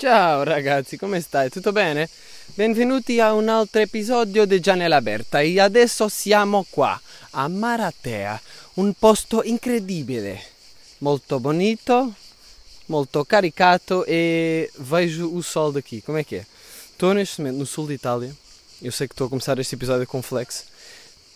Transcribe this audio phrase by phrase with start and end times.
[0.00, 1.50] Ciao ragazzi, come stai?
[1.50, 2.08] Tutto bene?
[2.54, 6.98] Benvenuti a un altro episodio di Gianella Aperta e adesso siamo qua,
[7.30, 8.40] a Maratea,
[8.74, 10.40] un posto incredibile,
[10.98, 12.14] molto bonito,
[12.86, 16.00] molto caricato e vejo o sol daqui.
[16.00, 16.46] Como é que é?
[16.92, 18.32] Estou neste momento no sul de Itália,
[18.80, 20.66] eu sei que estou a começar este episódio com flex,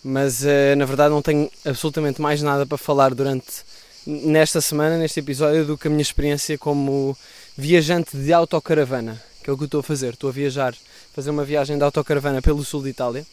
[0.04, 3.64] mas uh, na verdade não tenho absolutamente mais nada para falar durante
[4.06, 7.16] nesta semana, neste episódio, do que a minha experiência como
[7.57, 10.14] viajante de autocaravana, que é o que eu estou a fazer.
[10.14, 10.74] Estou a viajar,
[11.15, 13.27] fazer uma viagem de autocaravana pelo sul de Itália.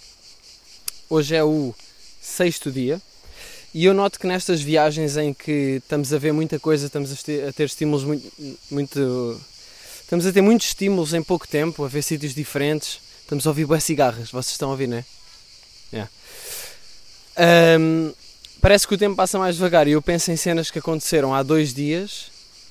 [1.10, 1.74] Hoje é o
[2.22, 3.02] sexto dia
[3.74, 7.52] e eu noto que nestas viagens em que estamos a ver muita coisa, estamos a
[7.54, 9.42] ter, estímulos muito, muito.
[10.02, 13.00] Estamos a ter muitos estímulos em pouco tempo, a ver sítios diferentes.
[13.22, 15.06] Estamos a ouvir boas cigarras, vocês estão a ouvir, não é?
[15.94, 16.12] Yeah.
[17.80, 18.12] Um,
[18.60, 21.44] parece que o tempo passa mais devagar e eu penso em cenas que aconteceram há
[21.44, 22.29] dois dias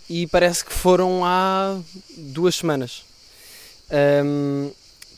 [0.08, 1.78] e parece que foram há
[2.16, 3.04] duas semanas.
[3.90, 4.70] Um,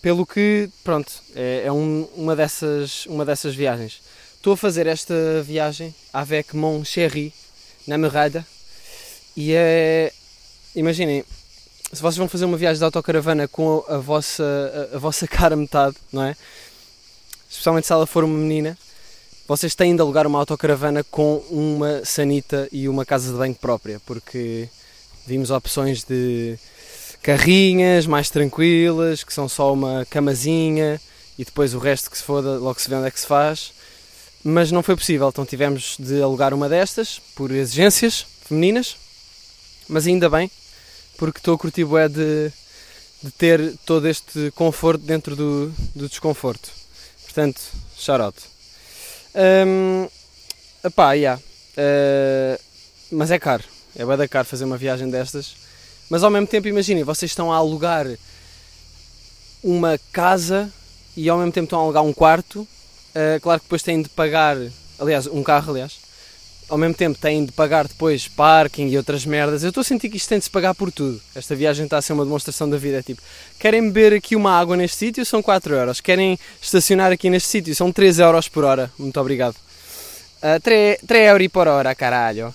[0.03, 4.01] pelo que, pronto, é, é um, uma, dessas, uma dessas viagens.
[4.37, 7.33] Estou a fazer esta viagem avec mon chéri,
[7.87, 8.47] na Merada,
[9.37, 10.13] e é.
[10.75, 11.25] Imaginem,
[11.93, 15.57] se vocês vão fazer uma viagem de autocaravana com a vossa, a, a vossa cara
[15.57, 16.37] metade, não é?
[17.49, 18.79] Especialmente se ela for uma menina,
[19.47, 24.01] vocês têm de alugar uma autocaravana com uma sanita e uma casa de banho própria,
[24.07, 24.69] porque
[25.27, 26.59] vimos opções de
[27.23, 31.01] carrinhas mais tranquilas, que são só uma camazinha
[31.39, 33.73] e depois o resto que se foda, logo se vê onde é que se faz.
[34.43, 38.97] Mas não foi possível, então tivemos de alugar uma destas por exigências femininas,
[39.87, 40.51] mas ainda bem,
[41.19, 42.51] porque estou a curtir bué de,
[43.23, 46.71] de ter todo este conforto dentro do, do desconforto.
[47.25, 47.61] Portanto,
[47.97, 48.39] shout out.
[49.35, 50.09] Um,
[50.83, 51.41] epá, yeah.
[51.77, 52.61] Uh,
[53.13, 53.65] mas é caro.
[53.97, 55.55] É bem da caro fazer uma viagem destas.
[56.09, 58.07] Mas ao mesmo tempo, imaginem, vocês estão a alugar
[59.63, 60.73] uma casa
[61.17, 62.61] e ao mesmo tempo estão a alugar um quarto.
[62.61, 64.57] Uh, claro que depois têm de pagar,
[64.99, 65.99] aliás, um carro, aliás.
[66.69, 69.65] Ao mesmo tempo têm de pagar depois parking e outras merdas.
[69.65, 71.21] Eu estou a sentir que isto tem de se pagar por tudo.
[71.35, 72.99] Esta viagem está a ser uma demonstração da vida.
[72.99, 73.21] É tipo,
[73.59, 75.27] querem beber aqui uma água neste sítio?
[75.27, 76.01] São 4 euros.
[76.01, 77.75] Querem estacionar aqui neste sítio?
[77.75, 78.91] São 3 euros por hora.
[78.97, 79.57] Muito obrigado.
[80.37, 82.55] Uh, 3, 3 euros por hora, caralho.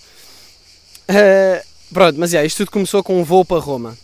[1.10, 3.98] Uh, pronto, mas yeah, isto tudo começou com um voo para Roma.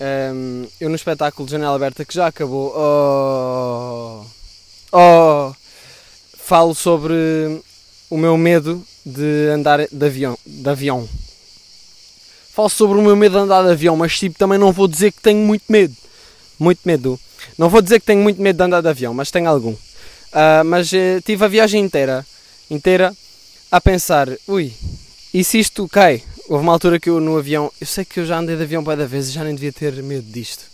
[0.00, 2.72] Um, eu no espetáculo de Janela Aberta que já acabou.
[2.76, 4.24] Oh,
[4.92, 5.54] oh,
[6.36, 7.14] falo sobre
[8.10, 11.08] o meu medo de andar de avião, de avião.
[12.52, 15.12] Falo sobre o meu medo de andar de avião, mas tipo também não vou dizer
[15.12, 15.96] que tenho muito medo.
[16.58, 17.18] Muito medo.
[17.56, 19.72] Não vou dizer que tenho muito medo de andar de avião, mas tenho algum.
[19.72, 22.26] Uh, mas uh, tive a viagem inteira,
[22.70, 23.14] inteira,
[23.70, 24.72] a pensar, ui,
[25.32, 26.22] e se isto cai?
[26.48, 28.84] Houve uma altura que eu no avião, eu sei que eu já andei de avião
[28.84, 30.64] várias vezes e já nem devia ter medo disto.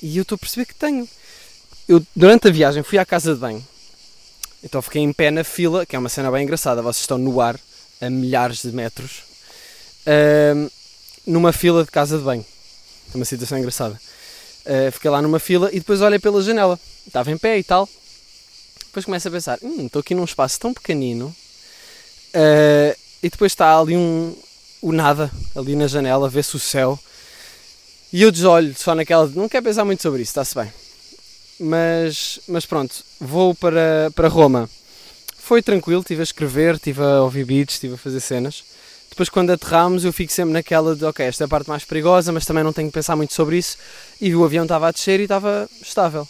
[0.00, 1.08] E eu estou a perceber que tenho.
[1.88, 3.64] Eu, durante a viagem, fui à casa de banho
[4.62, 6.80] então fiquei em pé na fila, que é uma cena bem engraçada.
[6.82, 7.58] Vocês estão no ar
[8.00, 9.22] a milhares de metros,
[11.26, 12.44] numa fila de casa de banho.
[13.12, 14.00] É uma situação engraçada.
[14.64, 16.78] Uh, fiquei lá numa fila e depois olhei pela janela.
[17.04, 17.88] Estava em pé e tal.
[18.86, 21.34] Depois começo a pensar: hum, estou aqui num espaço tão pequenino.
[22.32, 24.34] Uh, e depois está ali um,
[24.82, 26.98] o nada, ali na janela, vê-se o céu.
[28.12, 29.26] E eu desolho só naquela.
[29.28, 30.70] Não quero pensar muito sobre isso, está-se bem.
[31.58, 34.68] Mas, mas pronto, vou para, para Roma.
[35.38, 38.64] Foi tranquilo, estive a escrever, estive a ouvir beats, estive a fazer cenas.
[39.08, 42.32] Depois, quando aterramos, eu fico sempre naquela de, ok, esta é a parte mais perigosa,
[42.32, 43.76] mas também não tenho que pensar muito sobre isso.
[44.20, 46.26] E o avião estava a descer e estava estável.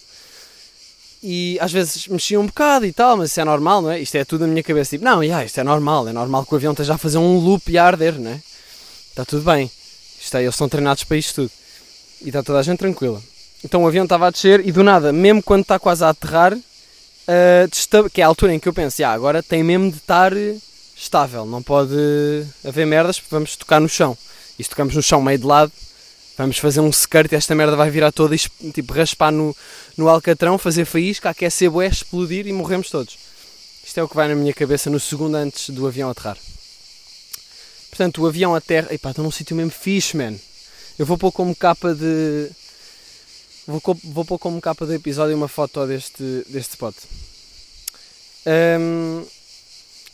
[1.23, 4.01] E às vezes mexia um bocado e tal, mas isso é normal, não é?
[4.01, 4.91] Isto é tudo na minha cabeça.
[4.91, 7.39] Tipo, não, yeah, isto é normal, é normal que o avião esteja a fazer um
[7.39, 8.41] loop e a arder, não é?
[9.11, 9.71] Está tudo bem.
[10.21, 11.51] Isto é, eles estão treinados para isto tudo.
[12.23, 13.23] E está toda a gente tranquila.
[13.65, 16.55] Então o avião estava a descer e do nada, mesmo quando está quase a aterrar,
[16.55, 20.33] uh, que é a altura em que eu penso, ah, agora tem mesmo de estar
[20.97, 21.95] estável, não pode
[22.65, 24.17] haver merdas, porque vamos tocar no chão.
[24.59, 25.73] E se tocamos no chão meio de lado,
[26.37, 28.39] vamos fazer um skirt e esta merda vai virar toda e
[28.73, 29.57] tipo, raspar no,
[29.97, 33.19] no alcatrão, fazer faísca, aquecer bué, explodir e morremos todos.
[33.85, 36.39] Isto é o que vai na minha cabeça no segundo antes do avião aterrar.
[37.91, 38.95] Portanto, o avião aterra.
[38.95, 40.35] Epá, estou num sítio mesmo fixe, man.
[40.99, 42.51] Eu vou pôr como capa de,
[43.67, 46.97] Vou, vou pôr como capa do episódio uma foto deste, deste spot.
[48.45, 49.25] Um,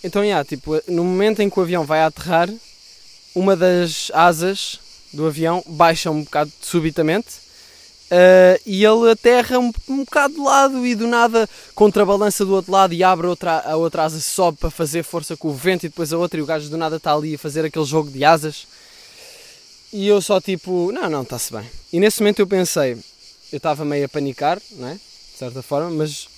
[0.05, 2.51] então, yeah, tipo, no momento em que o avião vai aterrar,
[3.35, 4.79] uma das asas
[5.13, 7.29] do avião baixa um bocado subitamente
[8.11, 12.73] uh, e ele aterra um, um bocado de lado e do nada contrabalança do outro
[12.73, 15.89] lado e abre outra, a outra asa sobe para fazer força com o vento e
[15.89, 18.25] depois a outra e o gajo do nada está ali a fazer aquele jogo de
[18.25, 18.67] asas
[19.93, 21.65] e eu só tipo, não, não, está-se bem.
[21.93, 22.93] E nesse momento eu pensei,
[23.51, 24.95] eu estava meio a panicar, não é?
[24.95, 26.29] De certa forma, mas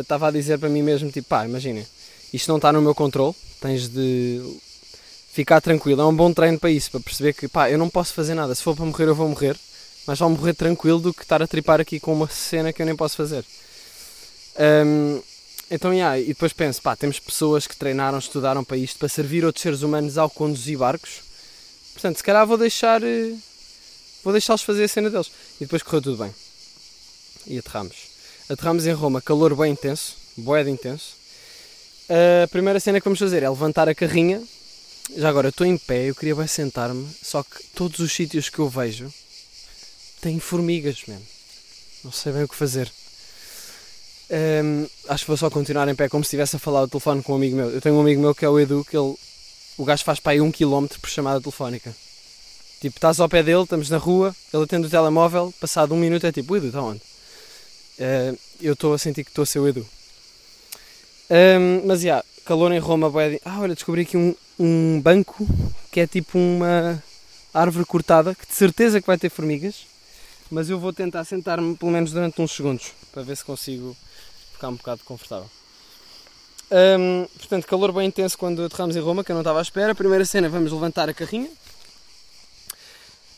[0.00, 1.84] estava uh, a dizer para mim mesmo, tipo, pá, imagina,
[2.32, 4.40] isto não está no meu controle, tens de
[5.32, 6.02] ficar tranquilo.
[6.02, 8.54] É um bom treino para isso, para perceber que, pá, eu não posso fazer nada.
[8.54, 9.56] Se for para morrer, eu vou morrer.
[10.06, 12.86] Mas vou morrer tranquilo do que estar a tripar aqui com uma cena que eu
[12.86, 13.44] nem posso fazer.
[14.86, 15.22] Um,
[15.70, 19.44] então, yeah, e depois penso, pá, temos pessoas que treinaram, estudaram para isto, para servir
[19.44, 21.20] outros seres humanos ao conduzir barcos.
[21.94, 23.34] Portanto, se calhar vou deixar, eh,
[24.22, 25.30] vou deixá-los fazer a cena deles.
[25.56, 26.34] E depois correu tudo bem.
[27.46, 27.96] E aterramos.
[28.50, 31.14] Aterramos em Roma, calor bem intenso, boeda intenso.
[32.44, 34.42] A primeira cena que vamos fazer é levantar a carrinha.
[35.16, 38.60] Já agora, estou em pé, eu queria bem sentar-me, só que todos os sítios que
[38.60, 39.12] eu vejo
[40.20, 41.26] têm formigas mesmo.
[42.04, 42.90] Não sei bem o que fazer.
[44.30, 47.22] Um, acho que vou só continuar em pé como se estivesse a falar ao telefone
[47.22, 47.70] com um amigo meu.
[47.70, 49.14] Eu tenho um amigo meu que é o Edu, que ele,
[49.76, 51.94] o gajo faz para aí um quilómetro por chamada telefónica.
[52.80, 56.26] Tipo, estás ao pé dele, estamos na rua, ele atende o telemóvel, passado um minuto
[56.26, 57.00] é tipo, Edu, está onde?
[57.98, 59.86] Uh, eu estou a sentir que estou a ser o Edu.
[61.30, 63.40] Um, mas já, yeah, calor em Roma, boé.
[63.44, 65.46] Ah, olha, descobri aqui um, um banco
[65.90, 67.02] que é tipo uma
[67.52, 69.86] árvore cortada, que de certeza que vai ter formigas,
[70.50, 73.96] mas eu vou tentar sentar-me pelo menos durante uns segundos para ver se consigo
[74.52, 75.48] ficar um bocado confortável.
[77.36, 79.94] Portanto, calor bem intenso quando aterramos em Roma, que eu não estava à espera.
[79.94, 81.50] Primeira cena, vamos levantar a carrinha.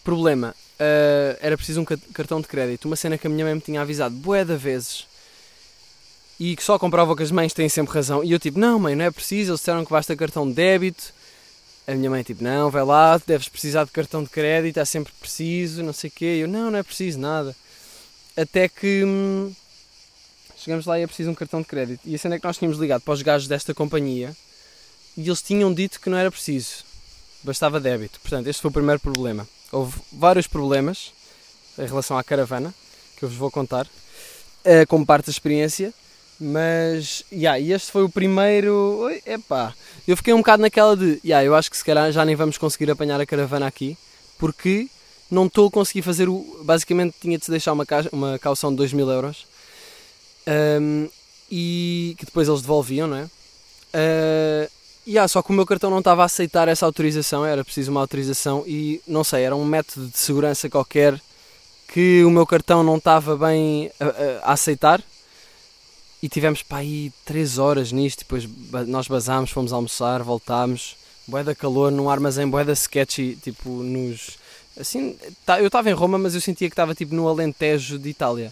[0.04, 2.84] Problema, uh, era preciso um cartão de crédito.
[2.84, 5.06] Uma cena que a minha mãe me tinha avisado bué de vezes
[6.38, 8.25] e que só comprova que as mães têm sempre razão.
[8.25, 11.12] E eu tipo, não mãe, não é preciso, eles disseram que basta cartão de débito.
[11.86, 15.12] A minha mãe tipo, não, vai lá, deves precisar de cartão de crédito, é sempre
[15.20, 16.38] preciso, não sei o quê.
[16.40, 17.54] Eu, não, não é preciso nada.
[18.36, 19.04] Até que...
[19.04, 19.52] Hum,
[20.64, 22.00] Chegamos lá e é preciso um cartão de crédito.
[22.06, 24.34] E a cena é que nós tínhamos ligado para os gajos desta companhia
[25.14, 26.84] e eles tinham dito que não era preciso,
[27.42, 28.19] bastava débito.
[28.19, 29.46] Portanto, este foi o primeiro problema.
[29.70, 31.12] Houve vários problemas
[31.78, 32.72] em relação à caravana
[33.14, 35.92] que eu vos vou contar uh, como parte da experiência.
[36.40, 38.75] Mas, yeah, e este foi o primeiro.
[39.02, 39.72] Oi, epá,
[40.06, 42.58] eu fiquei um bocado naquela de, yeah, eu acho que se calhar já nem vamos
[42.58, 43.96] conseguir apanhar a caravana aqui,
[44.38, 44.88] porque
[45.31, 46.60] não estou a conseguir fazer o.
[46.62, 48.04] Basicamente tinha de se deixar uma, ca...
[48.12, 49.46] uma calção de 2 mil euros
[50.81, 51.08] um,
[51.50, 53.25] e que depois eles devolviam, não é?
[53.25, 54.70] Uh,
[55.06, 58.00] yeah, só que o meu cartão não estava a aceitar essa autorização, era preciso uma
[58.00, 61.20] autorização e não sei, era um método de segurança qualquer
[61.88, 65.00] que o meu cartão não estava bem a, a aceitar
[66.25, 68.49] e tivemos para aí 3 horas nisto, depois
[68.87, 74.38] nós basámos, fomos almoçar, voltámos, boeda calor, num armazém boeda sketchy, tipo nos...
[74.81, 78.09] Assim, tá, eu estava em Roma, mas eu sentia que estava tipo no Alentejo de
[78.09, 78.50] Itália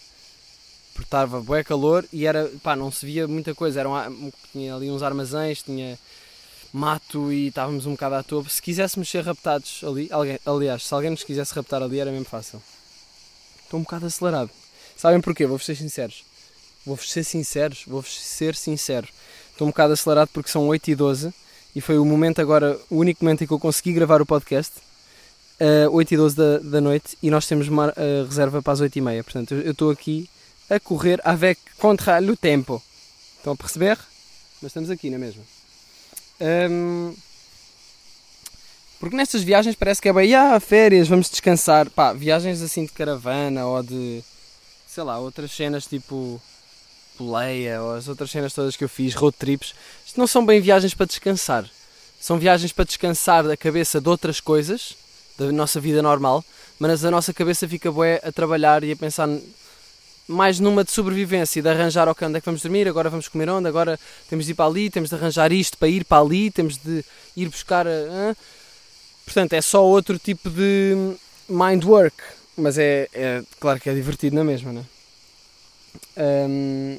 [0.92, 4.74] porque estava bué calor e era, pá, não se via muita coisa, Era um, tinha
[4.74, 5.98] ali uns armazéns, tinha
[6.70, 8.44] mato e estávamos um bocado à toa.
[8.50, 12.26] Se quiséssemos ser raptados ali, alguém, aliás, se alguém nos quisesse raptar ali era mesmo
[12.26, 12.62] fácil.
[13.64, 14.50] Estou um bocado acelerado.
[14.94, 15.46] Sabem porquê?
[15.46, 16.30] Vou-vos ser sinceros.
[16.84, 19.08] Vou-vos ser sinceros, vou-vos ser sincero.
[19.50, 21.32] Estou um bocado acelerado porque são 8 e 12
[21.74, 24.72] e foi o momento agora, o único momento em que eu consegui gravar o podcast.
[25.60, 28.72] Uh, eh, 8 e 12 da, da noite e nós temos uma uh, reserva para
[28.72, 29.22] as 8 e meia.
[29.22, 30.28] Portanto, eu estou aqui
[30.68, 32.82] a correr avec contra o tempo.
[33.36, 33.98] Estão a perceber?
[34.60, 35.44] Mas estamos aqui, não é mesmo?
[36.40, 37.14] Um,
[38.98, 41.90] porque nestas viagens parece que é bem, ah, férias, vamos descansar.
[41.90, 44.22] Pá, viagens assim de caravana ou de,
[44.86, 46.40] sei lá, outras cenas tipo
[47.16, 49.74] Poleia ou as outras cenas todas que eu fiz, road trips.
[50.06, 51.68] Isto não são bem viagens para descansar.
[52.20, 54.96] São viagens para descansar da cabeça de outras coisas,
[55.38, 56.44] da nossa vida normal,
[56.78, 59.28] mas a nossa cabeça fica bué a trabalhar e a pensar
[60.28, 63.28] mais numa de sobrevivência e de arranjar ok, onde é que vamos dormir, agora vamos
[63.28, 66.22] comer onde, agora temos de ir para ali, temos de arranjar isto para ir para
[66.22, 67.04] ali, temos de
[67.36, 67.86] ir buscar.
[67.86, 68.36] Uh,
[69.24, 71.14] portanto, é só outro tipo de
[71.48, 72.16] mind work,
[72.56, 74.84] mas é, é claro que é divertido na mesma, né?
[76.16, 76.98] Um,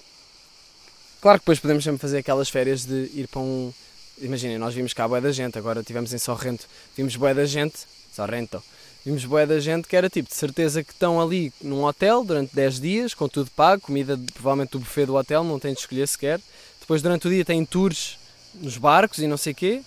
[1.21, 3.73] claro que depois podemos sempre fazer aquelas férias de ir para um.
[4.21, 7.79] Imaginem, nós vimos cá boé da gente, agora estivemos em Sorrento, vimos boé da gente,
[8.13, 8.63] Sorrento
[9.05, 12.55] Vimos boé da gente que era tipo, de certeza que estão ali num hotel durante
[12.55, 16.07] 10 dias, com tudo pago, comida provavelmente do buffet do hotel, não têm de escolher
[16.07, 16.39] sequer.
[16.79, 18.17] Depois durante o dia têm tours
[18.55, 19.81] nos barcos e não sei o quê.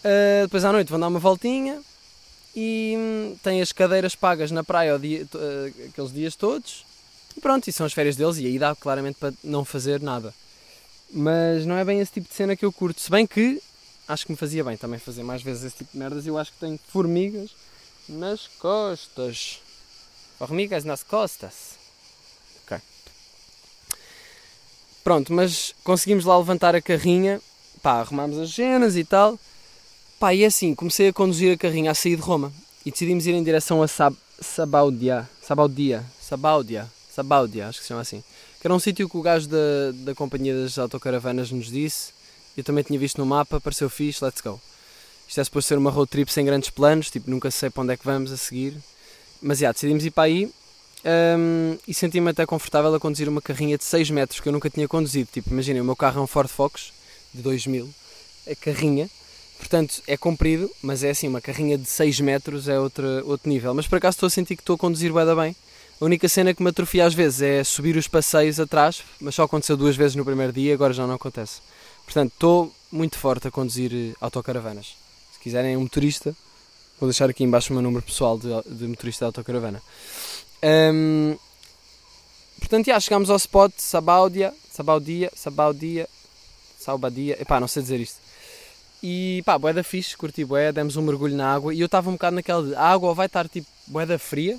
[0.00, 1.80] Uh, depois à noite vão dar uma voltinha
[2.54, 6.84] e hum, têm as cadeiras pagas na praia dia, uh, aqueles dias todos.
[7.36, 10.32] E pronto, e são as férias deles e aí dá claramente para não fazer nada.
[11.10, 13.00] Mas não é bem esse tipo de cena que eu curto.
[13.00, 13.60] Se bem que
[14.06, 16.26] acho que me fazia bem também fazer mais vezes esse tipo de merdas.
[16.26, 17.50] Eu acho que tenho formigas
[18.08, 19.60] nas costas.
[20.38, 21.78] Formigas nas costas.
[22.64, 22.78] Ok.
[25.02, 27.40] Pronto, mas conseguimos lá levantar a carrinha.
[27.82, 29.38] Pá, arrumámos as cenas e tal.
[30.18, 32.52] Pá, e é assim, comecei a conduzir a carrinha a sair de Roma.
[32.84, 38.00] e decidimos ir em direção a Sab Sabaudia, Sabaudia, Sabaudia, Sabaudia, acho que se chama
[38.00, 38.22] assim.
[38.60, 42.12] Que era um sítio que o gajo da, da companhia das autocaravanas nos disse.
[42.56, 44.60] Eu também tinha visto no mapa, pareceu fixe, let's go.
[45.28, 47.92] Isto é suposto ser uma road trip sem grandes planos, tipo, nunca sei para onde
[47.92, 48.76] é que vamos a seguir.
[49.40, 50.50] Mas já, decidimos ir para aí
[51.04, 54.70] um, e senti-me até confortável a conduzir uma carrinha de 6 metros que eu nunca
[54.70, 55.28] tinha conduzido.
[55.32, 56.92] Tipo, imaginem, o meu carro é um Ford Focus
[57.32, 57.88] de 2000,
[58.50, 59.10] a carrinha,
[59.58, 63.74] portanto é comprido, mas é assim, uma carrinha de 6 metros é outra, outro nível.
[63.74, 65.56] Mas por acaso estou a sentir que estou a conduzir bem, bem.
[66.00, 69.44] A única cena que me atrofia às vezes é subir os passeios atrás, mas só
[69.44, 71.60] aconteceu duas vezes no primeiro dia, agora já não acontece.
[72.04, 74.96] Portanto, estou muito forte a conduzir eh, autocaravanas.
[75.32, 76.34] Se quiserem um motorista,
[76.98, 79.80] vou deixar aqui embaixo o meu número pessoal de, de motorista de autocaravana.
[80.62, 81.36] Um,
[82.58, 86.08] portanto, já chegámos ao spot Sabaudia, Sabaudia, Sabaudia,
[86.78, 88.18] Saubadia, epá, não sei dizer isto.
[89.02, 92.14] E pá, boeda fixe, curti boé, demos um mergulho na água e eu estava um
[92.14, 94.58] bocado naquela de a água vai estar tipo boeda fria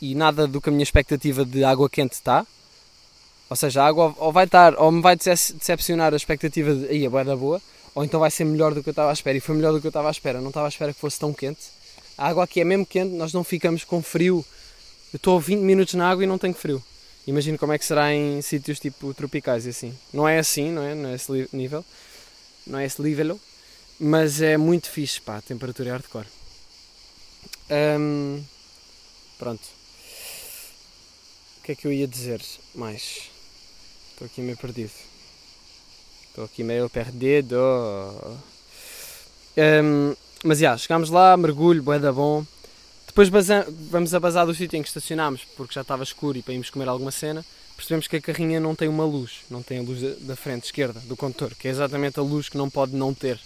[0.00, 2.46] e nada do que a minha expectativa de água quente está.
[3.48, 7.06] Ou seja, a água ou vai estar, ou me vai decepcionar a expectativa de aí
[7.06, 7.62] a boeda boa,
[7.94, 9.36] ou então vai ser melhor do que eu estava à espera.
[9.38, 11.18] E foi melhor do que eu estava à espera, não estava à espera que fosse
[11.18, 11.60] tão quente.
[12.18, 14.44] A água aqui é mesmo quente, nós não ficamos com frio.
[15.12, 16.82] Eu estou 20 minutos na água e não tenho frio.
[17.26, 19.96] Imagino como é que será em sítios tipo tropicais e assim.
[20.12, 20.94] Não é assim, não é?
[20.94, 21.84] Não é esse nível.
[22.66, 23.38] Não é esse nível.
[23.98, 25.38] Mas é muito fixe, pá.
[25.38, 26.26] A temperatura é hardcore.
[27.98, 28.42] Um,
[29.38, 29.75] pronto.
[31.66, 32.40] Que é que eu ia dizer
[32.76, 33.22] mais?
[34.12, 34.92] Estou aqui meio perdido.
[36.28, 37.56] Estou aqui meio perdido.
[39.56, 42.46] Um, mas já, chegámos lá, mergulho, boeda bom.
[43.08, 43.28] Depois
[43.90, 46.70] vamos a bazar do sítio em que estacionámos, porque já estava escuro e para irmos
[46.70, 47.44] comer alguma cena.
[47.74, 51.00] Percebemos que a carrinha não tem uma luz, não tem a luz da frente esquerda
[51.00, 53.40] do condutor, que é exatamente a luz que não pode não ter,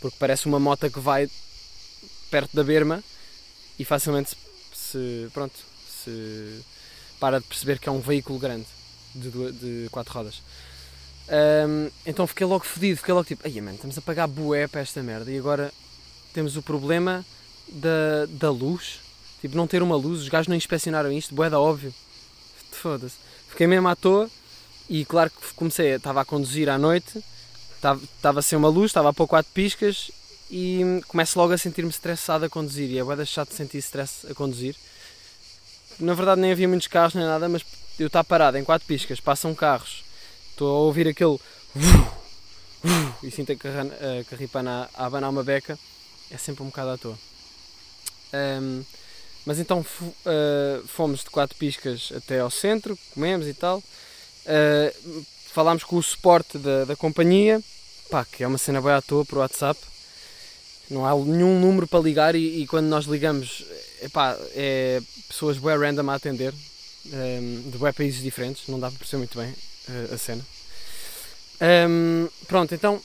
[0.00, 1.30] porque parece uma moto que vai
[2.32, 3.00] perto da berma
[3.78, 4.36] e facilmente
[4.74, 5.54] se, pronto,
[6.02, 6.73] se
[7.20, 8.66] para de perceber que é um veículo grande
[9.14, 10.42] de, de quatro rodas.
[11.28, 14.82] Um, então fiquei logo fodido, fiquei logo tipo, ai man, estamos a pagar bué para
[14.82, 15.72] esta merda e agora
[16.34, 17.24] temos o problema
[17.68, 19.00] da, da luz.
[19.40, 21.94] Tipo, não ter uma luz, os gajos não inspecionaram isto, boeda óbvio.
[22.72, 23.16] Foda-se.
[23.48, 24.28] Fiquei mesmo à toa
[24.88, 27.22] e claro que comecei, estava a conduzir à noite,
[27.74, 30.10] estava, sem uma luz, estava a pôr quatro piscas
[30.50, 34.34] e começo logo a sentir-me estressado a conduzir e é boeda chato sentir stress a
[34.34, 34.76] conduzir.
[35.98, 37.64] Na verdade nem havia muitos carros nem nada, mas
[37.98, 40.04] eu estar parado em quatro piscas, passam carros,
[40.50, 41.38] estou a ouvir aquele
[43.22, 45.78] e sinto a carripana a abanar uma beca,
[46.30, 47.18] é sempre um bocado à toa.
[48.34, 48.84] Um,
[49.46, 53.78] mas então uh, fomos de quatro piscas até ao centro, comemos e tal.
[53.78, 57.62] Uh, falámos com o suporte da, da companhia,
[58.10, 59.78] pá, que é uma cena boa à toa por WhatsApp.
[60.90, 63.64] Não há nenhum número para ligar e, e quando nós ligamos,
[64.02, 66.54] epá, é pessoas bem random a atender,
[67.06, 70.44] um, de bem países diferentes, não dá para perceber muito bem uh, a cena.
[71.88, 73.00] Um, pronto, então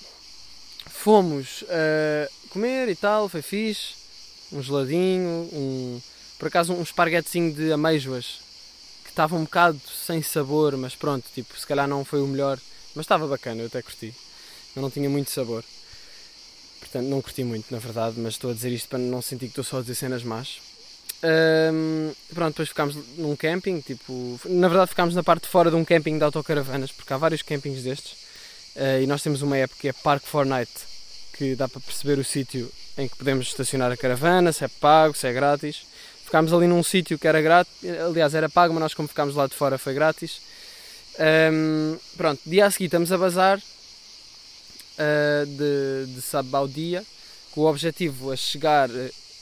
[0.87, 1.63] fomos
[2.49, 3.99] comer e tal, foi fixe
[4.51, 6.01] um geladinho, um,
[6.37, 8.39] por acaso um esparguetezinho de ameijoas
[9.03, 12.59] que estava um bocado sem sabor, mas pronto, tipo, se calhar não foi o melhor,
[12.95, 14.13] mas estava bacana, eu até curti.
[14.75, 15.63] Eu não tinha muito sabor.
[16.79, 19.51] Portanto, não curti muito, na verdade, mas estou a dizer isto para não sentir que
[19.51, 20.59] estou só a dizer cenas más.
[21.21, 25.75] Um, pronto, depois ficámos num camping, tipo, na verdade ficámos na parte de fora de
[25.75, 28.13] um camping de autocaravanas, porque há vários campings destes,
[28.75, 30.71] uh, e nós temos uma app que é Park for Night,
[31.33, 35.13] que dá para perceber o sítio em que podemos estacionar a caravana, se é pago,
[35.13, 35.87] se é grátis.
[36.23, 37.73] Ficámos ali num sítio que era grátis,
[38.05, 40.41] aliás era pago, mas nós como ficámos lá de fora foi grátis.
[41.51, 47.03] Um, pronto, dia a seguir estamos a bazar uh, de, de sábado ao dia,
[47.51, 48.89] com o objetivo a chegar,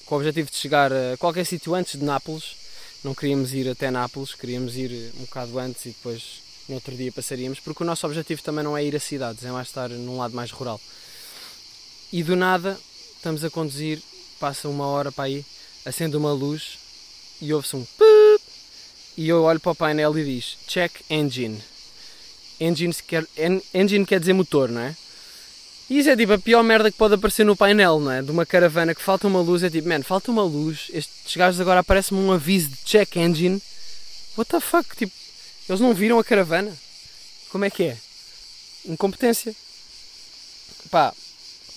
[0.07, 2.55] com o objetivo de chegar a qualquer sítio antes de Nápoles.
[3.03, 7.11] Não queríamos ir até Nápoles, queríamos ir um bocado antes e depois no outro dia
[7.11, 10.17] passaríamos, porque o nosso objetivo também não é ir a cidades, é mais estar num
[10.17, 10.79] lado mais rural.
[12.11, 12.77] E do nada
[13.15, 14.01] estamos a conduzir,
[14.39, 15.45] passa uma hora para aí,
[15.85, 16.77] acende uma luz
[17.41, 18.43] e ouve-se um pip,
[19.17, 21.61] e eu olho para o painel e diz check engine.
[22.59, 23.25] Engine quer,
[23.73, 24.95] engine quer dizer motor, não é?
[25.89, 28.21] E isso é tipo a pior merda que pode aparecer no painel, não é?
[28.21, 31.61] De uma caravana que falta uma luz, é tipo, man, falta uma luz, estes gajos
[31.61, 33.61] agora aparece-me um aviso de check engine.
[34.37, 34.95] What the fuck?
[34.95, 35.13] Tipo,
[35.69, 36.75] eles não viram a caravana?
[37.49, 37.97] Como é que é?
[38.85, 39.55] Incompetência.
[40.91, 41.13] Pá,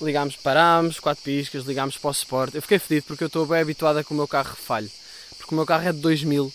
[0.01, 2.55] ligámos, parámos, quatro piscas, ligámos para o Sport.
[2.55, 4.91] Eu fiquei fedido porque eu estou bem habituado a que o meu carro falhe.
[5.39, 6.53] Porque o meu carro é de 2000,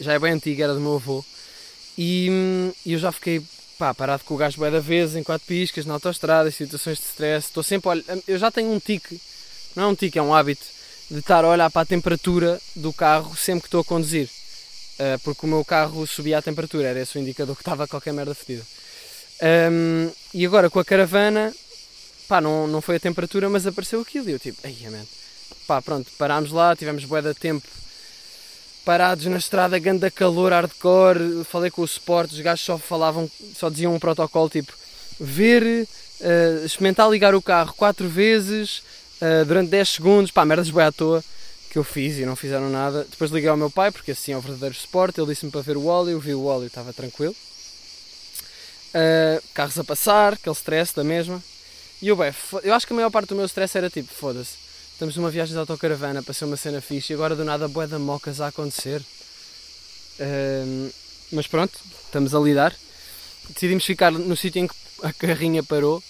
[0.00, 1.24] já é bem antigo, era do meu avô.
[1.96, 2.28] E,
[2.84, 3.42] e eu já fiquei
[3.78, 7.04] pá, parado com o gás da vez, em quatro piscas, na autostrada, em situações de
[7.04, 7.48] stress.
[7.48, 9.20] Estou sempre, eu já tenho um tique,
[9.74, 10.64] não é um tique, é um hábito
[11.10, 14.28] de estar a olhar para a temperatura do carro sempre que estou a conduzir.
[14.94, 18.12] Uh, porque o meu carro subia a temperatura, era esse o indicador que estava qualquer
[18.12, 18.64] merda fedida.
[19.42, 21.52] Um, e agora com a caravana,
[22.28, 24.28] pá, não, não foi a temperatura, mas apareceu aquilo.
[24.28, 25.04] E eu tipo, ai, man.
[25.66, 27.66] Pá, pronto, parámos lá, tivemos de tempo
[28.84, 31.44] parados na estrada, ganda calor, hardcore.
[31.44, 34.72] Falei com o Sport, os gajos só falavam, só diziam um protocolo tipo
[35.18, 35.62] ver,
[36.20, 38.82] uh, experimentar ligar o carro quatro vezes
[39.20, 41.22] uh, durante 10 segundos, pá, merdas bem à toa
[41.72, 43.06] que eu fiz e não fizeram nada.
[43.10, 45.16] Depois liguei ao meu pai, porque assim é o verdadeiro Sport.
[45.16, 47.34] Ele disse-me para ver o óleo, eu vi o óleo, estava tranquilo.
[48.94, 51.42] Uh, carros a passar, aquele stress da mesma.
[52.02, 54.52] E eu, bem, eu acho que a maior parte do meu stress era tipo, foda-se,
[55.02, 57.88] estamos numa viagem de autocaravana para ser uma cena fixe e agora do nada bué
[57.88, 59.02] da mocas a acontecer.
[61.32, 62.72] Mas pronto, estamos a lidar.
[63.48, 66.00] Decidimos ficar no sítio em que a carrinha parou.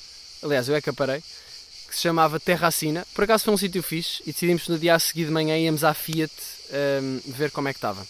[0.42, 1.22] Aliás, eu é que a parei.
[1.88, 3.06] Que se chamava Terracina.
[3.14, 5.84] Por acaso foi um sítio fixe e decidimos no dia a seguir de manhã íamos
[5.84, 6.30] à Fiat
[7.00, 8.06] um, ver como é que estava.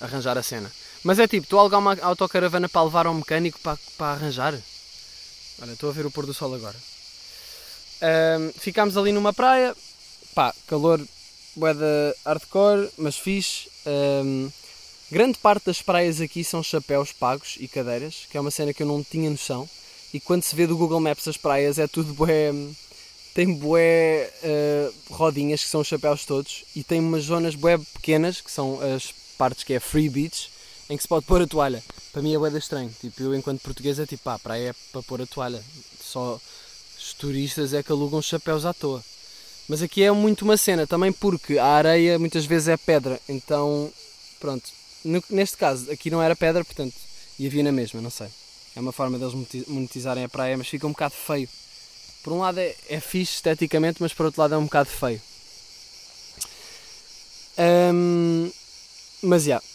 [0.00, 0.72] Arranjar a cena.
[1.04, 4.60] Mas é tipo, tu alugar uma autocaravana para levar ao mecânico para, para arranjar?
[5.62, 6.89] Olha, estou a ver o pôr do sol agora.
[8.02, 9.76] Um, ficámos ali numa praia,
[10.34, 11.00] pá, calor
[11.54, 13.68] boeda hardcore, mas fixe.
[13.86, 14.50] Um,
[15.10, 18.82] grande parte das praias aqui são chapéus pagos e cadeiras, que é uma cena que
[18.82, 19.68] eu não tinha noção.
[20.12, 22.52] E quando se vê do Google Maps as praias é tudo bué.
[23.32, 28.40] Tem bué uh, rodinhas que são os chapéus todos e tem umas zonas bué pequenas
[28.40, 30.50] que são as partes que é free beach
[30.88, 31.80] em que se pode pôr a toalha.
[32.12, 32.92] Para mim é bué estranho.
[33.00, 35.62] Tipo, eu enquanto português é tipo, pá, praia é para pôr a toalha.
[36.02, 36.40] Só
[37.10, 39.02] os turistas é que alugam chapéus à toa.
[39.68, 43.20] Mas aqui é muito uma cena, também porque a areia muitas vezes é pedra.
[43.28, 43.92] Então,
[44.38, 44.70] pronto.
[45.28, 46.94] Neste caso, aqui não era pedra, portanto,
[47.38, 48.28] e havia na mesma, não sei.
[48.76, 49.34] É uma forma deles
[49.66, 51.48] monetizarem a praia, mas fica um bocado feio.
[52.22, 55.20] Por um lado é, é fixe esteticamente, mas por outro lado é um bocado feio.
[57.58, 58.50] Um,
[59.22, 59.66] mas já, yeah,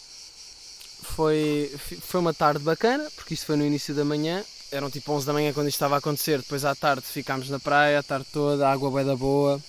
[1.04, 5.26] foi, foi uma tarde bacana, porque isto foi no início da manhã, eram tipo 11
[5.26, 8.26] da manhã quando isto estava a acontecer, depois à tarde ficámos na praia, a tarde
[8.32, 9.62] toda, a água bem da boa.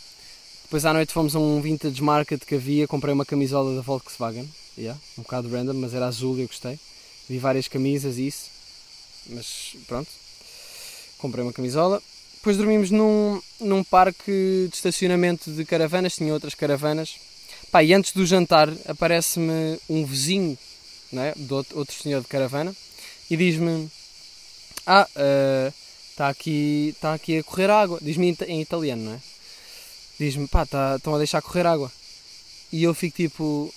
[0.65, 4.49] Depois à noite fomos a um vintage market que havia, comprei uma camisola da Volkswagen,
[4.77, 6.79] yeah, um bocado random, mas era azul e eu gostei.
[7.29, 8.51] Vi várias camisas e isso,
[9.29, 10.09] mas pronto.
[11.19, 12.03] Comprei uma camisola.
[12.35, 17.17] Depois dormimos num, num parque de estacionamento de caravanas, tinha outras caravanas.
[17.71, 20.57] Pá, e antes do jantar aparece-me um vizinho
[21.11, 22.75] né, de outro, outro senhor de caravana
[23.31, 23.91] e diz-me:
[24.87, 25.09] Ah,
[26.11, 27.99] está uh, aqui, tá aqui a correr água.
[28.01, 29.21] Diz-me em, italiano, não é?
[30.19, 31.91] Diz-me: Pá, tá, estão a deixar correr água.
[32.73, 33.75] E eu fico tipo: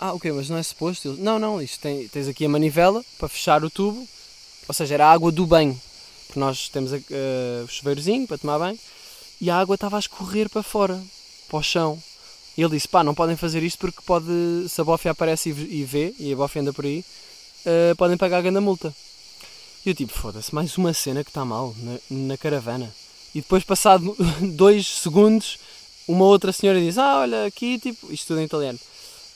[0.00, 1.08] Ah, ok, mas não é suposto?
[1.08, 4.06] Ele, não, não, isto tem, tens aqui a manivela para fechar o tubo,
[4.66, 5.80] ou seja, era a água do banho,
[6.26, 6.96] porque nós temos uh,
[7.64, 8.78] o chuveirozinho para tomar banho
[9.40, 11.00] e a água estava a escorrer para fora,
[11.48, 12.02] para o chão.
[12.56, 14.26] E ele disse: pá, não podem fazer isto porque pode,
[14.68, 17.04] se a bofia aparece e vê, e a bofia anda por aí,
[17.64, 18.92] uh, podem pagar a grande multa.
[19.88, 22.94] E eu tipo, foda-se, mais uma cena que está mal na, na, caravana.
[23.34, 24.14] E depois, passado
[24.54, 25.58] dois segundos,
[26.06, 28.78] uma outra senhora diz: Ah, olha, aqui, tipo, isto tudo em italiano.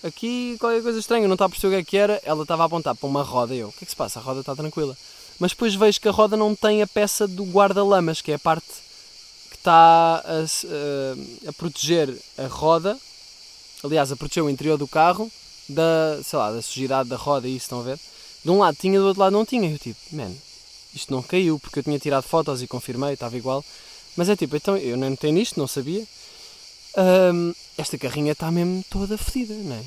[0.05, 2.21] Aqui qualquer coisa estranha, não está a perceber o que é que era.
[2.23, 3.55] Ela estava a apontar para uma roda.
[3.55, 4.19] E eu, o que é que se passa?
[4.19, 4.95] A roda está tranquila.
[5.41, 8.39] Mas depois vejo que a roda não tem a peça do guarda-lamas, que é a
[8.39, 8.67] parte
[9.49, 12.99] que está a, a, a proteger a roda
[13.83, 15.33] aliás, a proteger o interior do carro
[15.67, 17.99] da, sei lá, da sujidade da roda isso, estão a ver?
[18.45, 19.71] De um lado tinha, do outro lado não tinha.
[19.71, 20.33] Eu tipo, man,
[20.95, 23.65] isto não caiu, porque eu tinha tirado fotos e confirmei, estava igual.
[24.17, 26.07] Mas é tipo, então eu não tenho nisto, não sabia.
[26.97, 29.85] Um, esta carrinha está mesmo toda fedida, não é?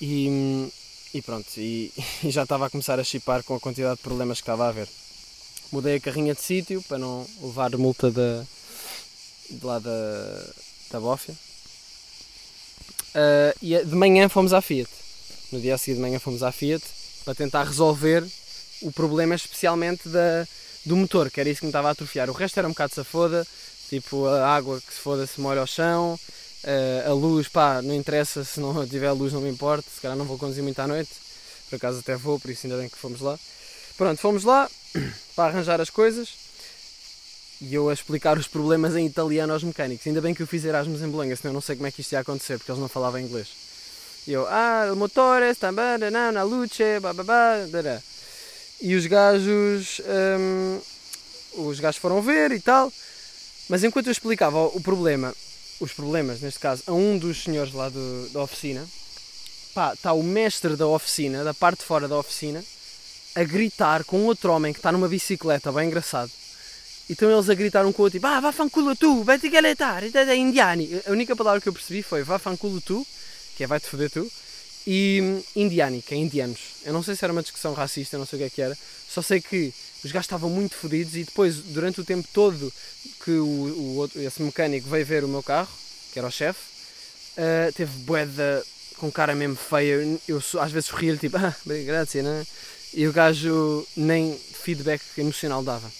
[0.00, 0.68] E,
[1.14, 4.38] e pronto, e, e, já estava a começar a chipar com a quantidade de problemas
[4.38, 4.88] que estava a haver.
[5.72, 8.44] Mudei a carrinha de sítio para não levar multa da,
[9.50, 10.46] de lá da,
[10.90, 11.34] da bófia.
[13.14, 14.90] Uh, e de manhã fomos à Fiat.
[15.50, 16.82] No dia a seguir de manhã fomos à Fiat
[17.28, 18.24] para tentar resolver
[18.80, 20.48] o problema especialmente da,
[20.86, 22.30] do motor, que era isso que me estava a atrofiar.
[22.30, 23.46] O resto era um bocado safoda,
[23.90, 26.18] tipo a água que se foda se molha ao chão,
[26.64, 30.16] uh, a luz, pá, não interessa se não tiver luz, não me importa, se calhar
[30.16, 31.10] não vou conduzir muito à noite,
[31.68, 33.38] por acaso até vou, por isso ainda bem que fomos lá.
[33.98, 34.70] Pronto, fomos lá
[35.36, 36.30] para arranjar as coisas
[37.60, 40.06] e eu a explicar os problemas em italiano aos mecânicos.
[40.06, 42.00] Ainda bem que eu fiz Erasmus em Bolonha, senão eu não sei como é que
[42.00, 43.67] isto ia acontecer, porque eles não falavam inglês.
[44.28, 47.54] E eu, ah, o motor está na luce, bababá,
[48.78, 50.02] E os gajos,
[50.38, 50.78] hum,
[51.54, 52.92] os gajos foram ver e tal,
[53.70, 55.34] mas enquanto eu explicava o problema,
[55.80, 58.86] os problemas neste caso, a um dos senhores lá do, da oficina,
[59.74, 62.62] pá, está o mestre da oficina, da parte de fora da oficina,
[63.34, 66.30] a gritar com outro homem que está numa bicicleta, bem engraçado.
[67.08, 69.48] E estão eles a gritar um com o outro, tipo, ah, vá fanculo tu, vai-te
[69.48, 71.00] galetar, é indiani.
[71.06, 73.06] A única palavra que eu percebi foi vá fanculo tu,
[73.58, 74.30] que é vai-te foder tu,
[74.86, 76.60] e hum, é indianos.
[76.84, 78.78] Eu não sei se era uma discussão racista, não sei o que é que era,
[79.08, 82.72] só sei que os gajos estavam muito fodidos e depois, durante o tempo todo
[83.24, 85.68] que o, o outro, esse mecânico veio ver o meu carro,
[86.12, 86.60] que era o chefe,
[87.36, 88.64] uh, teve boeda
[88.96, 90.18] com cara mesmo feia.
[90.28, 92.46] Eu, às vezes ria-lhe tipo, ah, graças, né?
[92.94, 95.90] E o gajo nem feedback emocional dava.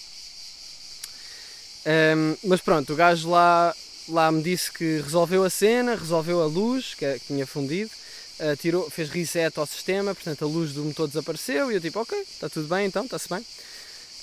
[1.85, 3.75] Um, mas pronto, o gajo lá,
[4.09, 7.91] lá me disse que resolveu a cena, resolveu a luz, que, é, que tinha fundido,
[8.39, 11.99] uh, tirou, fez reset ao sistema, portanto a luz do motor desapareceu e eu tipo,
[11.99, 13.45] ok, está tudo bem então, está-se bem.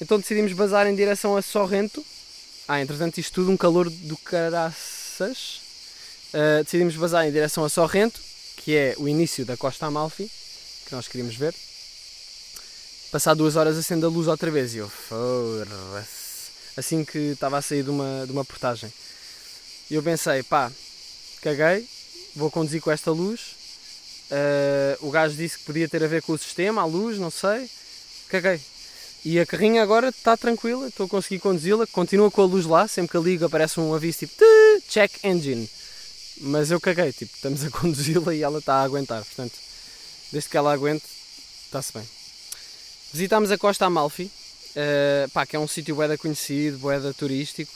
[0.01, 2.05] Então decidimos bazar em direção a Sorrento.
[2.69, 5.61] Ah, entretanto isto tudo um calor do caraças.
[6.35, 8.21] Uh, decidimos bazar em direção a Sorrento,
[8.57, 10.31] que é o início da Costa Amalfi,
[10.87, 11.55] que nós queríamos ver.
[13.11, 16.51] Passar duas horas acende a luz outra vez e eu, foda-se.
[16.77, 18.93] Assim que estava a sair de uma, de uma portagem.
[19.91, 20.71] E eu pensei, pá,
[21.43, 21.87] caguei,
[22.35, 23.55] vou conduzir com esta luz.
[24.31, 27.31] Uh, o gajo disse que podia ter a ver com o sistema, a luz, não
[27.31, 27.71] sei.
[28.29, 28.61] Caguei,
[29.29, 32.87] e a carrinha agora está tranquila, estou a conseguir conduzi-la, continua com a luz lá,
[32.87, 34.35] sempre que a ligo aparece um aviso tipo
[34.89, 35.69] check engine.
[36.43, 39.55] Mas eu caguei, tipo, estamos a conduzi-la e ela está a aguentar, portanto,
[40.31, 41.05] desde que ela aguente,
[41.65, 42.09] está-se bem.
[43.13, 44.25] Visitámos a Costa Amalfi,
[44.77, 47.73] uh, pá, que é um sítio boeda conhecido, boeda turístico,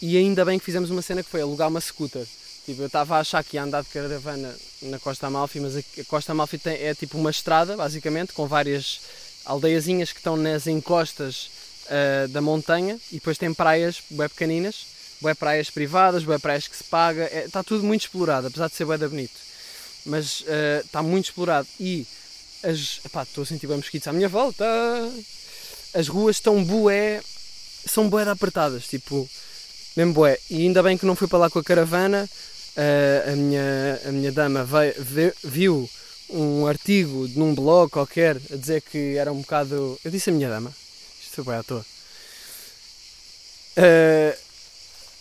[0.00, 2.26] e ainda bem que fizemos uma cena que foi alugar uma scooter.
[2.64, 5.82] Tipo, eu estava a achar que ia andar de caravana na Costa Amalfi, mas a
[6.06, 9.00] Costa Amalfi tem, é tipo uma estrada, basicamente, com várias
[9.44, 11.50] aldeiazinhas que estão nas encostas
[11.86, 14.86] uh, da montanha e depois tem praias bem pequeninas,
[15.22, 18.74] bem praias privadas, bem praias que se paga, é, está tudo muito explorado, apesar de
[18.74, 19.40] ser bem bonito.
[20.04, 22.06] Mas uh, está muito explorado e
[22.62, 23.00] as.
[23.04, 24.64] Epá, estou a sentir bem mosquitos à minha volta.
[25.94, 27.22] As ruas estão bué.
[27.86, 29.28] São bué apertadas, tipo,
[29.98, 30.38] mesmo bué.
[30.48, 32.28] E ainda bem que não fui para lá com a caravana.
[32.76, 35.90] Uh, a, minha, a minha dama veio, viu
[36.30, 39.98] um artigo num blog qualquer a dizer que era um bocado.
[40.04, 40.72] Eu disse a minha dama,
[41.20, 41.84] isto foi bem à toa.
[43.76, 44.38] Uh,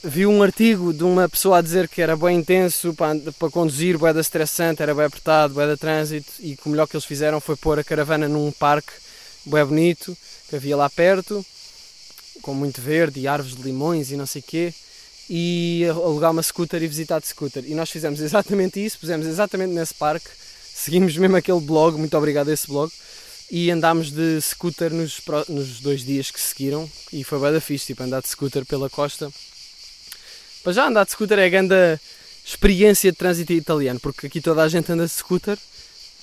[0.04, 3.98] vi um artigo de uma pessoa a dizer que era bem intenso para, para conduzir,
[3.98, 7.06] bem da estressante, era bem apertado, bem da trânsito e que o melhor que eles
[7.06, 8.92] fizeram foi pôr a caravana num parque
[9.44, 10.16] bem bonito
[10.50, 11.44] que havia lá perto,
[12.41, 14.73] com muito verde e árvores de limões e não sei quê
[15.30, 17.63] e alugar uma scooter e visitar de scooter.
[17.67, 20.30] E nós fizemos exatamente isso, pusemos exatamente nesse parque
[20.78, 22.91] seguimos mesmo aquele blog, muito obrigado a esse blog,
[23.50, 25.19] e andámos de scooter nos,
[25.50, 28.89] nos dois dias que seguiram, e foi bem da fixe, tipo, andar de scooter pela
[28.89, 29.32] costa.
[30.63, 32.00] Para já andar de scooter é a grande
[32.45, 35.58] experiência de trânsito italiano, porque aqui toda a gente anda de scooter,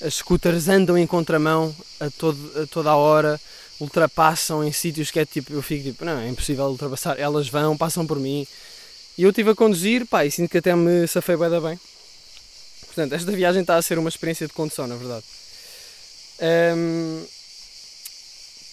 [0.01, 3.41] as scooters andam em contramão a, todo, a toda a hora,
[3.81, 7.77] ultrapassam em sítios que é tipo, eu fico tipo, não, é impossível ultrapassar, elas vão,
[7.77, 8.47] passam por mim.
[9.17, 11.79] E eu estive a conduzir, pá, e sinto que até me safei bem da bem.
[12.87, 15.25] Portanto, esta viagem está a ser uma experiência de condução, na verdade.
[16.77, 17.25] Um,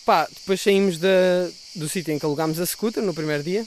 [0.05, 1.07] pá, depois saímos da,
[1.75, 3.65] do sítio em que alugámos a scooter no primeiro dia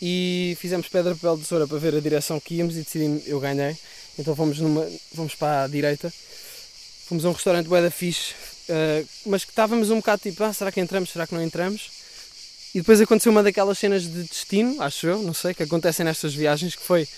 [0.00, 3.76] e fizemos pedra, papel, tesoura para ver a direção que íamos e decidimos, eu ganhei.
[4.18, 6.12] Então fomos, numa, fomos para a direita,
[7.06, 8.34] fomos a um restaurante bué fixe,
[8.68, 11.90] uh, mas que estávamos um bocado tipo, ah, será que entramos, será que não entramos?
[12.74, 16.34] E depois aconteceu uma daquelas cenas de destino, acho eu, não sei, que acontecem nestas
[16.34, 17.08] viagens, que foi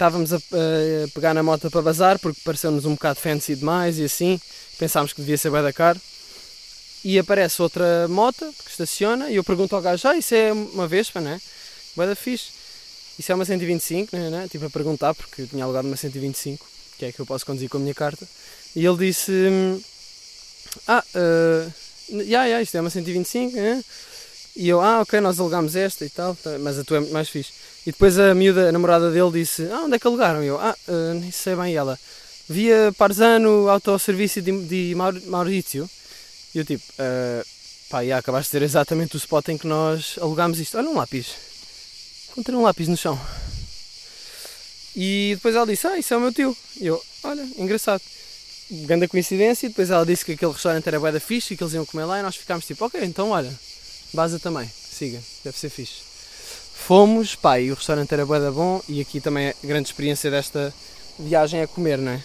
[0.00, 4.04] estávamos a, a, pegar na moto para bazar porque pareceu-nos um bocado fancy demais e
[4.04, 4.40] assim,
[4.78, 6.00] pensámos que devia ser bem da caro.
[7.04, 10.86] E aparece outra moto que estaciona e eu pergunto ao gajo: Ah, isso é uma
[10.88, 11.40] Vespa, não é?
[11.94, 12.48] Bué da fixe.
[13.18, 14.30] Isso é uma 125, não é?
[14.30, 14.48] Não é?
[14.48, 16.66] Tipo a perguntar porque tinha alugado uma 125,
[16.98, 18.26] que é que eu posso conduzir com a minha carta.
[18.74, 19.32] E ele disse:
[20.86, 21.72] Ah, uh,
[22.10, 23.82] yeah, yeah, isto é uma 125, é?
[24.56, 27.28] E eu: Ah, ok, nós alugámos esta e tal, tá, mas a tua é mais
[27.28, 27.52] fixe.
[27.86, 30.42] E depois a miúda, a namorada dele, disse: Ah, onde é que alugaram?
[30.42, 31.72] E eu: Ah, uh, nem sei bem.
[31.72, 31.98] E ela:
[32.48, 34.94] Via Parzano Autosserviço de, de
[35.26, 35.88] Maurício.
[36.54, 37.46] E eu tipo: uh,
[37.88, 40.78] Pá, e acabaste de ter exatamente o spot em que nós alugámos isto.
[40.78, 41.34] Olha um lápis.
[42.30, 43.20] Encontrei um lápis no chão.
[44.94, 46.56] E depois ela disse: Ah, isso é o meu tio.
[46.80, 48.02] E eu: Olha, engraçado.
[48.70, 49.66] Grande coincidência.
[49.66, 51.84] E depois ela disse que aquele restaurante era bué da fixe e que eles iam
[51.84, 52.18] comer lá.
[52.20, 53.52] E nós ficámos tipo: Ok, então olha,
[54.12, 54.70] base também.
[54.90, 56.10] Siga, deve ser fixe.
[56.74, 60.74] Fomos, pá, e o restaurante era bué bom e aqui também a grande experiência desta
[61.18, 62.22] viagem é comer, não é?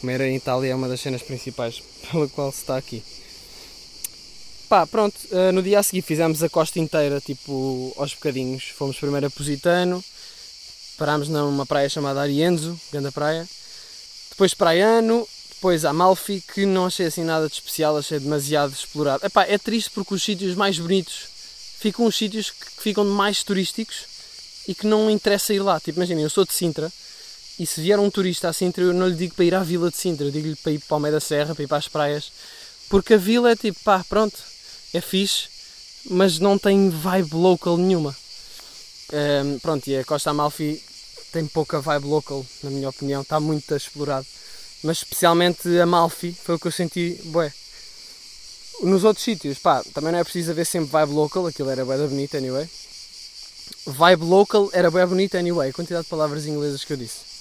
[0.00, 3.02] Comer em Itália é uma das cenas principais pela qual se está aqui.
[4.68, 8.64] Pá, pronto, uh, no dia a seguir fizemos a costa inteira, tipo, aos bocadinhos.
[8.76, 10.02] Fomos primeiro a Positano,
[10.98, 13.48] parámos numa praia chamada Arienzo, grande praia.
[14.30, 15.26] Depois Praiano,
[15.62, 19.24] depois Amalfi, que não achei assim nada de especial, achei demasiado explorado.
[19.24, 21.28] Epá, é triste porque os sítios mais bonitos
[21.78, 23.98] ficam uns sítios que ficam mais turísticos
[24.66, 25.78] e que não interessa ir lá.
[25.78, 26.92] Tipo, imaginem, eu sou de Sintra
[27.60, 29.88] e se vier um turista a Sintra, eu não lhe digo para ir à vila
[29.88, 32.32] de Sintra, digo-lhe para ir para o meio da serra, para ir para as praias,
[32.88, 34.36] porque a vila é tipo, pá, pronto,
[34.92, 35.46] é fixe,
[36.10, 38.16] mas não tem vibe local nenhuma.
[39.12, 40.82] Um, pronto, e a Costa Amalfi
[41.30, 44.26] tem pouca vibe local, na minha opinião, está muito explorado.
[44.82, 47.52] Mas especialmente Amalfi foi o que eu senti, bué.
[48.82, 51.96] Nos outros sítios, pá, também não é preciso haver sempre vibe local, aquilo era bué
[51.96, 52.68] da bonita anyway.
[53.86, 57.32] Vibe local era bué bonita anyway, a quantidade de palavras inglesas que eu disse.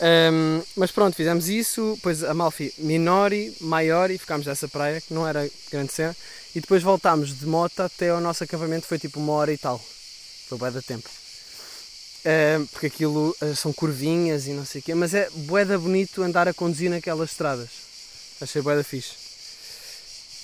[0.00, 5.50] Um, mas pronto, fizemos isso, depois Amalfi Minori, Maiori, ficámos nessa praia, que não era
[5.72, 6.16] grande cena,
[6.54, 9.80] e depois voltámos de moto até ao nosso acampamento, foi tipo uma hora e tal.
[10.48, 11.08] Foi bué da tempo.
[12.24, 15.78] Um, porque aquilo uh, são curvinhas e não sei o quê, mas é bué da
[15.78, 17.68] bonito andar a conduzir naquelas estradas.
[18.40, 19.12] Achei bué da fixe.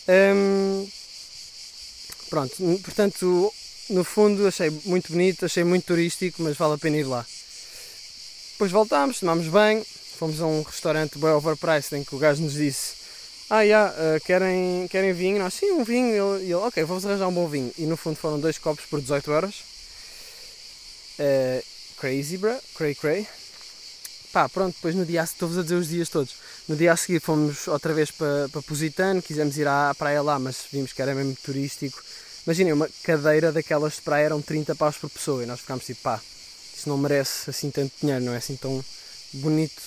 [0.08, 0.88] Um,
[2.30, 3.52] pronto, portanto,
[3.90, 7.26] no fundo achei muito bonito, achei muito turístico, mas vale a pena ir lá.
[8.52, 9.84] Depois voltámos, tomámos banho,
[10.18, 13.04] fomos a um restaurante bem overpriced em que o gajo nos disse
[13.50, 15.38] ah, yeah, uh, querem, querem vinho?
[15.38, 16.38] Nós, sim, um vinho.
[16.38, 17.70] E ele, ok, vamos arranjar um bom vinho.
[17.76, 19.73] E no fundo foram dois copos por 18 euros.
[21.18, 21.62] Uh,
[21.98, 22.56] crazy, bro.
[22.74, 23.26] Cray, cray.
[24.32, 26.34] Pá, pronto, depois no dia estou-vos a dizer os dias todos.
[26.66, 30.38] No dia a seguir fomos outra vez para, para Positano, quisemos ir à praia lá,
[30.38, 32.02] mas vimos que era mesmo turístico.
[32.44, 36.02] Imaginem, uma cadeira daquelas de praia eram 30 paus por pessoa e nós ficámos tipo,
[36.02, 36.20] pá,
[36.76, 38.84] isso não merece assim tanto dinheiro, não é assim tão
[39.34, 39.80] bonito.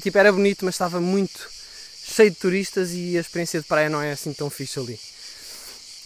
[0.00, 1.50] Tipo, era bonito, mas estava muito
[2.02, 4.98] cheio de turistas e a experiência de praia não é assim tão fixe ali.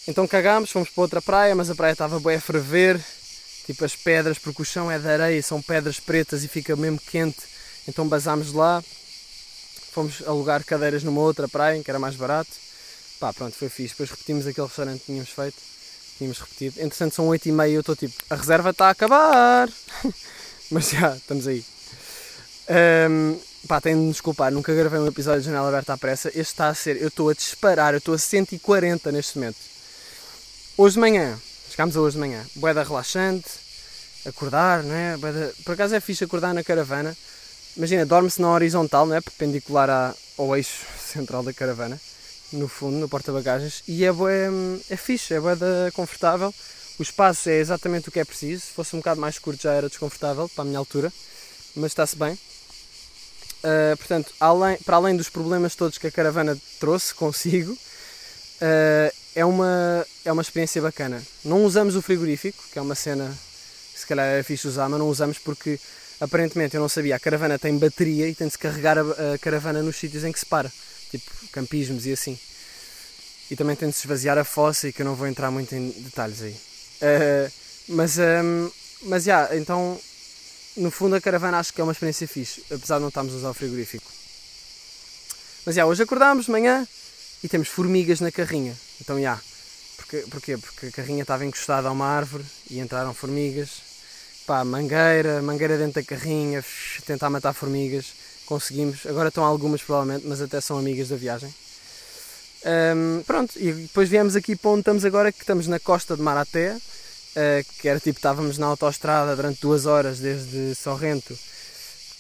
[0.08, 3.00] Então cagámos, fomos para outra praia, mas a praia estava bem a ferver,
[3.66, 6.98] tipo as pedras, porque o chão é de areia, são pedras pretas e fica mesmo
[6.98, 7.40] quente,
[7.86, 8.82] então basámos lá,
[9.92, 12.50] fomos alugar cadeiras numa outra praia, que era mais barato,
[13.20, 15.56] pá, pronto, foi fixe, depois repetimos aquele restaurante que tínhamos feito,
[16.18, 16.80] tínhamos repetido.
[16.80, 19.68] Entretanto, são 8 e meia eu estou tipo, a reserva está a acabar.
[20.70, 21.64] Mas já, estamos aí.
[23.10, 26.28] Um, pá, tenho de me desculpar, nunca gravei um episódio de Janela Aberta à Pressa.
[26.28, 29.58] Este está a ser, eu estou a disparar, eu estou a 140 neste momento.
[30.76, 31.38] Hoje de manhã,
[31.72, 33.48] chegámos hoje de manhã, boeda relaxante,
[34.26, 35.16] acordar, não é?
[35.16, 37.16] Boeda, por acaso é fixe acordar na caravana.
[37.74, 39.22] Imagina, dorme-se na horizontal, não é?
[39.22, 41.98] Perpendicular à, ao eixo central da caravana
[42.52, 44.50] no fundo, no porta-bagagens, e é, bué,
[44.90, 45.56] é fixe, é bué
[45.94, 46.54] confortável.
[46.98, 48.66] O espaço é exatamente o que é preciso.
[48.66, 51.10] Se fosse um bocado mais curto já era desconfortável para a minha altura,
[51.74, 52.34] mas está-se bem.
[52.34, 59.44] Uh, portanto, além, para além dos problemas todos que a caravana trouxe consigo, uh, é,
[59.44, 61.22] uma, é uma experiência bacana.
[61.44, 63.32] Não usamos o frigorífico, que é uma cena
[63.92, 65.78] que se calhar é fixe usar, mas não usamos porque
[66.20, 67.16] aparentemente eu não sabia.
[67.16, 70.32] A caravana tem bateria e tem de se carregar a, a caravana nos sítios em
[70.32, 70.70] que se para
[71.10, 72.38] tipo campismos e assim.
[73.50, 75.74] E também tem de se esvaziar a fossa e que eu não vou entrar muito
[75.74, 76.52] em detalhes aí.
[76.52, 77.52] Uh,
[77.88, 78.70] mas, um, ehm,
[79.02, 80.00] mas já, yeah, então
[80.76, 83.36] no fundo a caravana acho que é uma experiência fixe, apesar de não estarmos a
[83.36, 84.10] usar o frigorífico.
[85.66, 86.86] Mas já, yeah, hoje acordámos de manhã
[87.42, 88.74] e temos formigas na carrinha.
[89.02, 89.20] Então já.
[89.20, 89.42] Yeah,
[89.96, 90.56] porque, porquê?
[90.56, 93.70] Porque a carrinha estava encostada a uma árvore e entraram formigas.
[94.46, 96.64] Pá, mangueira, mangueira dentro da carrinha,
[97.04, 98.06] tentar matar formigas
[98.46, 99.06] conseguimos.
[99.06, 101.52] Agora estão algumas provavelmente, mas até são amigas da viagem.
[102.64, 106.22] Um, pronto, e depois viemos aqui para onde estamos agora, que estamos na costa de
[106.22, 111.36] Maraté, uh, que era tipo, estávamos na autoestrada durante duas horas desde Sorrento,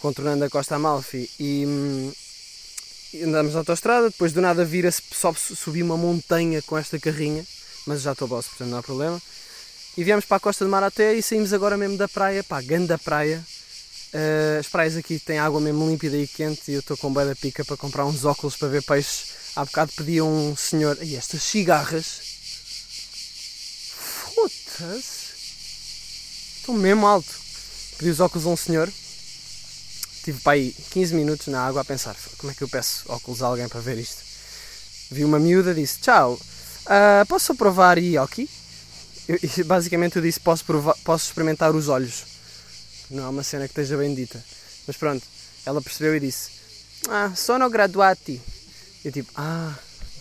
[0.00, 2.21] contornando a Costa Amalfi, e, um, e
[3.14, 7.44] andamos na autoestrada, depois do nada vira-se, sobe, subir uma montanha com esta carrinha,
[7.86, 9.20] mas já estou boss, portanto não há problema.
[9.96, 12.96] E viemos para a costa de Maraté e saímos agora mesmo da praia, pá, grande
[12.98, 13.44] praia,
[14.12, 17.24] Uh, as praias aqui têm água mesmo límpida e quente e eu estou com boa
[17.24, 19.32] da pica para comprar uns óculos para ver peixes.
[19.56, 20.98] Há bocado pedi um senhor.
[21.00, 22.20] E estas cigarras.
[24.34, 25.32] Foda-se.
[26.58, 27.40] Estão mesmo alto.
[27.96, 28.92] Pedi os óculos a um senhor.
[30.22, 33.42] Tive para aí 15 minutos na água a pensar: como é que eu peço óculos
[33.42, 34.22] a alguém para ver isto?
[35.10, 38.48] Vi uma miúda, disse: Tchau, uh, posso provar Ioki?
[39.28, 42.32] Eu, basicamente eu disse: posso, provar, posso experimentar os olhos
[43.12, 44.42] não é uma cena que esteja bem dita.
[44.86, 45.24] Mas pronto,
[45.64, 46.50] ela percebeu e disse:
[47.08, 48.40] Ah, sono graduati.
[49.04, 49.74] E eu tipo: Ah,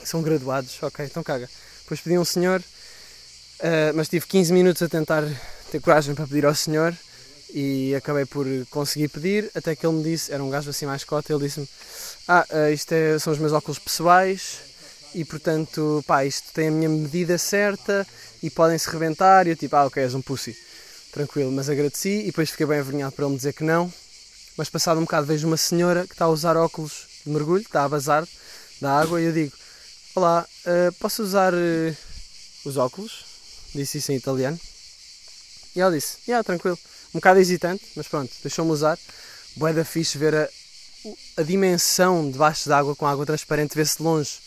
[0.04, 1.50] são graduados, ok, então caga.
[1.84, 5.24] Depois pedi um senhor, uh, mas tive 15 minutos a tentar
[5.72, 6.96] ter coragem para pedir ao senhor
[7.54, 11.04] e acabei por conseguir pedir, até que ele me disse, era um gajo assim mais
[11.04, 11.68] cota, ele disse-me,
[12.28, 14.60] ah, uh, isto é, são os meus óculos pessoais
[15.14, 18.08] e portanto, pá, isto tem a minha medida certa
[18.42, 20.56] e podem-se rebentar, e eu tipo, ah, ok, és um pussy
[21.12, 23.92] tranquilo, mas agradeci e depois fiquei bem avergonhado por ele me dizer que não.
[24.58, 27.84] Mas passado um bocado vejo uma senhora que está a usar óculos de mergulho, está
[27.84, 28.28] a vazar
[28.80, 29.54] da água e eu digo:
[30.16, 31.98] Olá, uh, posso usar uh,
[32.66, 33.26] os óculos?
[33.74, 34.60] Disse isso em italiano.
[35.76, 36.78] E ela disse: Yeah, tranquilo.
[37.14, 38.98] Um bocado hesitante, mas pronto, deixou-me usar.
[39.56, 40.50] Boé da fixe ver a,
[41.38, 44.40] a dimensão debaixo d'água com água transparente, vê-se de longe.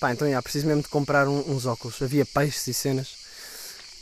[0.00, 2.00] Pá, então, yeah, preciso mesmo de comprar um, uns óculos.
[2.00, 3.20] Havia peixes e cenas.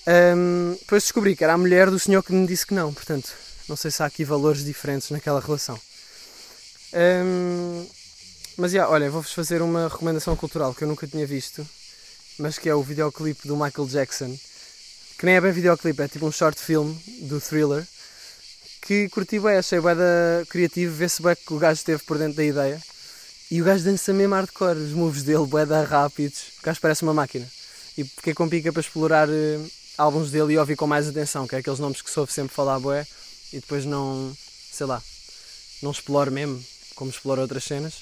[0.07, 3.31] Um, depois descobri que era a mulher do senhor que me disse que não, portanto,
[3.69, 5.79] não sei se há aqui valores diferentes naquela relação.
[6.95, 7.87] Um,
[8.57, 11.67] mas, yeah, olha, vou-vos fazer uma recomendação cultural que eu nunca tinha visto,
[12.39, 14.39] mas que é o videoclipe do Michael Jackson,
[15.19, 17.85] que nem é bem videoclipe, é tipo um short film do Thriller,
[18.81, 22.37] que curti bem, achei bem da criativo, vê-se bem que o gajo esteve por dentro
[22.37, 22.81] da ideia.
[23.51, 27.03] E o gajo dança mesmo hardcore, os moves dele, bué da rápidos, o gajo parece
[27.03, 27.47] uma máquina.
[27.97, 31.57] E fiquei com pica para explorar uh, álbuns dele e ouvir com mais atenção, que
[31.57, 33.05] é aqueles nomes que soube sempre falar bué,
[33.53, 34.37] e depois não,
[34.71, 35.03] sei lá,
[35.83, 36.63] não exploro mesmo,
[36.95, 37.95] como exploro outras cenas.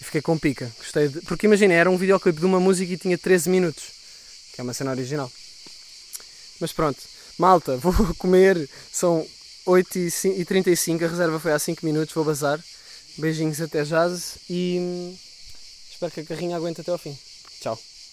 [0.00, 1.20] E fiquei com pica, gostei de...
[1.20, 3.84] Porque imagina, era um videoclipe de uma música e tinha 13 minutos,
[4.52, 5.30] que é uma cena original.
[6.60, 6.98] Mas pronto,
[7.38, 9.26] malta, vou comer, são
[9.66, 12.62] 8h35, a reserva foi há 5 minutos, vou bazar.
[13.16, 15.16] Beijinhos até jazz e hum,
[15.90, 17.18] espero que a carrinha aguente até ao fim.
[17.60, 17.76] Tchau.